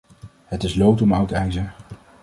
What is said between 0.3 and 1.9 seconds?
Het is lood om oud ijzer.